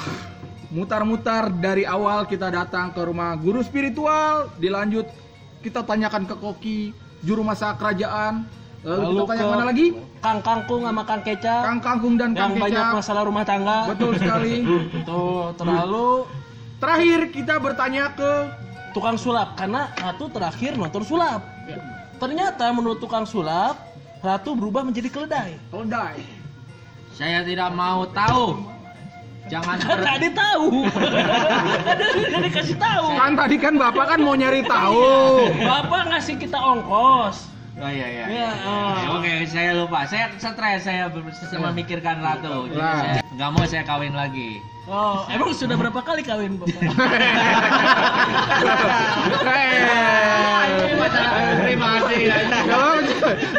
mutar-mutar 0.69 1.51
dari 1.51 1.83
awal 1.83 2.23
kita 2.23 2.47
datang 2.47 2.95
ke 2.95 3.01
rumah 3.01 3.35
guru 3.35 3.59
spiritual, 3.59 4.47
dilanjut 4.55 5.03
kita 5.59 5.83
tanyakan 5.83 6.23
ke 6.23 6.35
Koki, 6.37 6.79
juru 7.19 7.43
masak 7.43 7.75
kerajaan, 7.75 8.47
lalu, 8.79 8.95
Lalu 9.01 9.11
kita 9.17 9.27
tanya 9.27 9.43
ke- 9.43 9.51
mana 9.51 9.65
lagi? 9.65 9.87
Kang 10.17 10.39
Kangkung 10.39 10.81
sama 10.81 11.03
Kang 11.03 11.21
Kecap 11.21 11.61
Kang 11.61 11.79
Kangkung 11.79 12.15
dan 12.15 12.29
yang 12.31 12.51
Kang 12.51 12.53
banyak 12.57 12.83
Kecap. 12.83 12.95
masalah 12.95 13.21
rumah 13.21 13.43
tangga. 13.43 13.91
Betul 13.91 14.15
sekali. 14.15 14.55
Tuh, 15.03 15.51
terlalu 15.53 16.07
Terakhir 16.77 17.33
kita 17.33 17.57
bertanya 17.57 18.13
ke 18.13 18.31
tukang 18.93 19.17
sulap 19.17 19.57
karena 19.57 19.89
ratu 19.97 20.29
terakhir 20.29 20.77
nonton 20.77 21.01
sulap. 21.01 21.41
Ternyata 22.17 22.69
menurut 22.69 22.97
tukang 22.97 23.25
sulap, 23.25 23.77
ratu 24.21 24.53
berubah 24.53 24.85
menjadi 24.85 25.09
keledai. 25.09 25.57
keledai. 25.69 26.21
Saya 27.13 27.41
tidak 27.41 27.73
mau 27.73 28.05
tahu. 28.09 28.61
Jangan 29.47 29.79
Kan 29.79 29.97
ber- 29.97 30.05
tadi 30.05 30.29
tahu. 30.29 30.67
Kan 32.33 32.41
dikasih 32.45 32.77
tahu. 32.77 33.05
Kan 33.15 33.31
tadi 33.33 33.55
kan 33.55 33.73
Bapak 33.79 34.05
kan 34.11 34.19
mau 34.19 34.35
nyari 34.35 34.61
tahu. 34.61 35.01
Bapak 35.63 36.13
ngasih 36.13 36.35
kita 36.37 36.59
ongkos. 36.59 37.47
Oh 37.77 37.85
iya 37.87 38.07
iya. 38.09 38.25
Ya, 38.25 38.49
oh. 38.65 39.21
Oke, 39.21 39.45
saya 39.45 39.77
lupa. 39.77 40.01
Saya 40.03 40.33
stres 40.33 40.81
saya 40.81 41.13
ber- 41.13 41.29
memikirkan 41.63 42.17
ratu. 42.19 42.65
Jadi 42.67 42.81
Nah. 42.81 42.97
saya 42.97 43.21
nggak 43.29 43.49
mau 43.53 43.63
saya 43.63 43.83
kawin 43.83 44.17
lagi. 44.17 44.65
Oh, 44.87 45.27
emang 45.27 45.51
sudah 45.51 45.75
berapa 45.75 45.99
kali 45.99 46.23
kawin 46.23 46.57
Bapak? 46.57 46.73
Terima 51.57 51.87
kasih. 51.99 52.19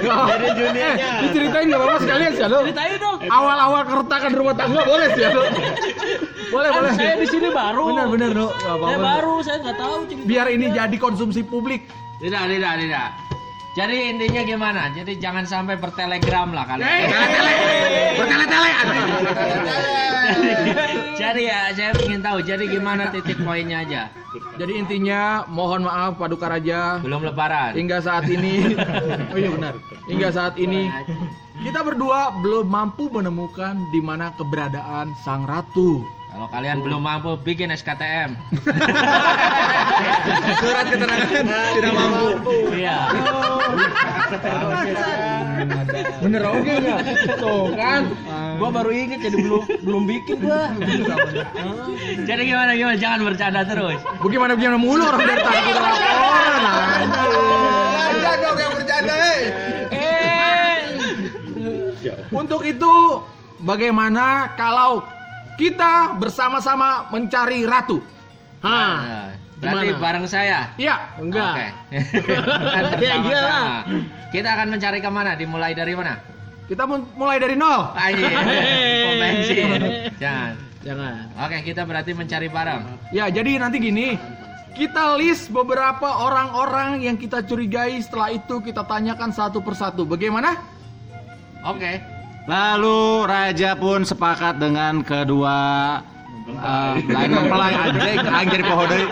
Jadi 0.00 0.46
juniornya. 0.50 1.10
Diceritain 1.22 1.64
nggak 1.68 1.78
apa-apa 1.78 1.98
sekalian 2.00 2.30
sih, 2.32 2.44
lo. 2.44 2.58
Ceritain 2.64 2.96
dong. 2.96 3.16
Awal-awal 3.22 3.82
keretakan 3.86 4.32
rumah 4.34 4.54
tangga 4.56 4.82
boleh 4.82 5.08
sih, 5.12 5.24
lo. 5.24 5.42
Boleh, 6.48 6.68
Kan 6.72 6.80
boleh. 6.80 6.92
saya 6.96 7.14
di 7.14 7.26
sini 7.28 7.48
baru. 7.52 7.84
Bener, 7.92 8.06
bener, 8.08 8.30
lo. 8.34 8.48
Saya 8.56 8.98
baru, 8.98 9.34
saya 9.44 9.56
nggak 9.60 9.76
tahu 9.76 9.94
cerita. 10.08 10.26
Biar 10.26 10.46
ini 10.48 10.66
jadi 10.70 10.96
konsumsi 10.96 11.44
publik. 11.44 11.86
Tidak, 12.18 12.42
tidak, 12.48 12.72
tidak. 12.82 13.08
Jadi 13.78 14.10
intinya 14.10 14.42
gimana? 14.42 14.82
Jadi 14.90 15.22
jangan 15.22 15.46
sampai 15.46 15.78
bertelegram 15.78 16.50
lah 16.50 16.66
kalian. 16.66 17.14
Bertele-tele. 18.18 18.70
jadi 21.22 21.42
ya, 21.46 21.60
saya 21.78 21.94
ingin 22.02 22.18
tahu. 22.18 22.42
Jadi 22.42 22.66
gimana 22.66 23.14
titik 23.14 23.38
poinnya 23.46 23.86
aja? 23.86 24.10
Jadi 24.58 24.82
intinya 24.82 25.46
mohon 25.46 25.86
maaf 25.86 26.18
Paduka 26.18 26.50
Raja 26.50 26.98
Belum 26.98 27.22
lebaran. 27.22 27.78
hingga 27.78 28.02
saat 28.02 28.26
ini 28.26 28.74
Oh 29.32 29.38
iya 29.38 29.50
benar. 29.54 29.74
Hingga 30.10 30.28
saat 30.34 30.58
ini 30.58 30.90
kita 31.62 31.86
berdua 31.86 32.34
belum 32.42 32.66
mampu 32.66 33.06
menemukan 33.14 33.78
di 33.94 34.02
mana 34.02 34.34
keberadaan 34.34 35.14
sang 35.22 35.46
ratu. 35.46 36.02
Kalau 36.28 36.44
kalian 36.52 36.84
belum 36.84 37.00
mampu 37.00 37.40
bikin 37.40 37.72
SKTM. 37.72 38.36
Surat 40.60 40.86
keterangan 40.92 41.44
tidak 41.72 41.92
mampu. 41.96 42.68
Iya. 42.76 43.08
Bener 46.22 46.42
oke 46.44 46.68
nggak? 46.68 47.00
Tuh 47.40 47.72
kan. 47.72 48.12
Gua 48.60 48.68
baru 48.68 48.92
inget 48.92 49.24
jadi 49.24 49.36
belum 49.40 49.62
belum 49.82 50.02
bikin 50.04 50.36
gua. 50.44 50.68
Jadi 52.28 52.42
gimana 52.44 52.76
gimana? 52.76 52.96
Jangan 53.00 53.24
bercanda 53.24 53.64
terus. 53.64 53.96
Bagaimana 54.20 54.52
bagaimana 54.52 54.78
mulu 54.78 55.02
orang 55.08 55.24
dari 55.24 55.40
tadi 55.40 55.60
kita 55.64 55.80
laporan. 55.80 56.62
Ada 57.98 58.30
dong 58.36 58.56
yang 58.58 58.72
bercanda, 58.76 59.14
hei. 59.16 59.40
Untuk 62.28 62.60
itu 62.68 62.94
bagaimana 63.64 64.52
kalau 64.54 65.02
kita 65.58 66.14
bersama-sama 66.16 67.10
mencari 67.10 67.66
ratu? 67.66 67.98
Hah. 68.62 69.34
Nah, 69.58 69.74
berarti 69.74 69.90
bareng 69.98 70.26
saya. 70.30 70.70
Iya, 70.78 71.18
Oke. 71.18 71.66
Ya, 73.02 73.14
iyalah. 73.18 73.82
Nah, 73.82 74.02
Kita 74.30 74.48
akan 74.54 74.78
mencari 74.78 75.02
ke 75.02 75.10
mana? 75.10 75.34
Dimulai 75.34 75.74
dari 75.74 75.98
mana? 75.98 76.22
Kita 76.70 76.86
mulai 76.86 77.42
dari 77.42 77.58
nol. 77.58 77.90
Anjir. 77.96 78.28
Pom 78.28 79.14
bensin. 79.18 79.68
Jangan. 80.20 80.52
Jangan. 80.84 81.22
Oke, 81.42 81.58
kita 81.66 81.82
berarti 81.82 82.12
mencari 82.14 82.46
barang. 82.46 83.10
Ya, 83.10 83.26
jadi 83.26 83.58
nanti 83.58 83.82
gini. 83.82 84.14
Kita 84.78 85.18
list 85.18 85.50
beberapa 85.50 86.22
orang-orang 86.22 87.02
yang 87.02 87.18
kita 87.18 87.42
curigai 87.42 87.98
setelah 87.98 88.30
itu 88.30 88.62
kita 88.62 88.86
tanyakan 88.86 89.34
satu 89.34 89.58
persatu. 89.58 90.06
Bagaimana? 90.06 90.54
Oke. 91.66 92.17
Lalu 92.48 93.28
raja 93.28 93.76
pun 93.76 94.08
sepakat 94.08 94.56
dengan 94.56 95.04
kedua 95.04 95.58
uh, 96.48 96.94
lain 96.96 97.30
mempelai 97.36 97.76
anjing 97.76 98.18
anjir 98.24 98.60
pohon 98.64 98.88
deui. 98.88 99.06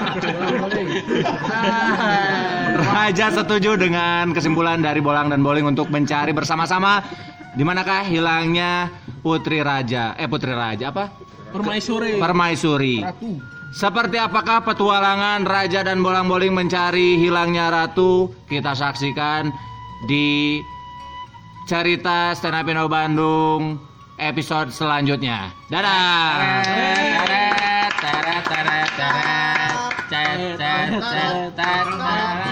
Raja 2.76 3.26
setuju 3.36 3.76
dengan 3.76 4.32
kesimpulan 4.32 4.80
dari 4.80 5.04
Bolang 5.04 5.28
dan 5.28 5.44
Boling 5.44 5.68
untuk 5.68 5.92
mencari 5.92 6.32
bersama-sama 6.32 7.04
di 7.56 7.64
manakah 7.64 8.04
hilangnya 8.04 8.88
putri 9.24 9.64
raja 9.64 10.12
eh 10.20 10.28
putri 10.28 10.52
raja 10.52 10.92
apa 10.92 11.08
Permaisuri. 11.50 12.20
permaisuri 12.20 13.00
Ratu. 13.00 13.40
seperti 13.72 14.20
apakah 14.20 14.60
petualangan 14.60 15.40
raja 15.48 15.80
dan 15.80 16.04
bolang-boling 16.04 16.52
mencari 16.52 17.16
hilangnya 17.16 17.72
ratu 17.72 18.28
kita 18.44 18.76
saksikan 18.76 19.48
di 20.04 20.60
cerita 21.66 22.30
stand 22.38 22.54
up 22.54 22.70
Indo 22.70 22.86
Bandung 22.86 23.74
episode 24.14 24.70
selanjutnya 24.70 25.50
dadah 25.66 26.62
Teret, 26.62 27.90
teret, 27.98 28.42
teret, 28.46 28.90
teret. 28.94 29.72
Cet, 30.06 30.62
cet, 31.02 31.58
teret. 31.58 32.45